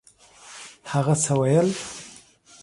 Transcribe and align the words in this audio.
هغه 0.93 1.15
څه 1.23 1.33
ویل؟ 1.39 1.67